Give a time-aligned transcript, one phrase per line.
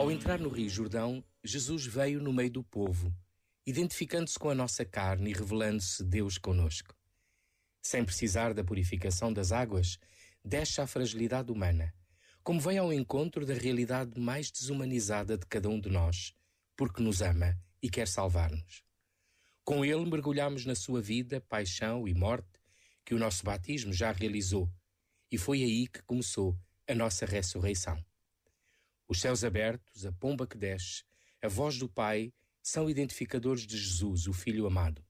[0.00, 3.14] Ao entrar no Rio Jordão, Jesus veio no meio do povo,
[3.66, 6.96] identificando-se com a nossa carne e revelando-se Deus conosco.
[7.82, 9.98] Sem precisar da purificação das águas,
[10.42, 11.92] deixa a fragilidade humana,
[12.42, 16.34] como vem ao encontro da realidade mais desumanizada de cada um de nós,
[16.74, 18.82] porque nos ama e quer salvar-nos.
[19.62, 22.58] Com ele mergulhamos na sua vida, paixão e morte,
[23.04, 24.66] que o nosso batismo já realizou,
[25.30, 28.02] e foi aí que começou a nossa ressurreição.
[29.10, 31.02] Os céus abertos, a pomba que desce,
[31.42, 32.32] a voz do Pai
[32.62, 35.04] são identificadores de Jesus, o Filho amado.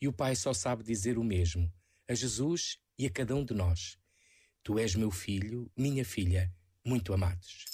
[0.00, 1.70] E o Pai só sabe dizer o mesmo
[2.08, 3.98] a Jesus e a cada um de nós.
[4.62, 6.50] Tu és meu filho, minha filha,
[6.84, 7.66] muito amados.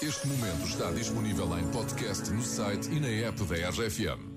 [0.00, 4.36] Este momento está disponível em podcast no site e na app da RFM.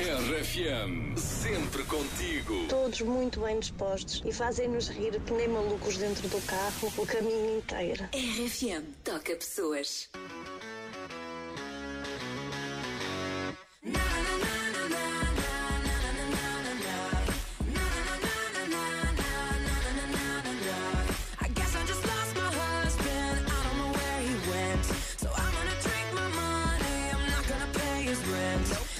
[0.00, 2.66] RFM, sempre contigo.
[2.68, 7.58] Todos muito bem dispostos e fazem-nos rir que nem malucos dentro do carro o caminho
[7.58, 8.08] inteiro.
[8.12, 10.08] RFM toca pessoas.
[28.10, 28.99] his rent.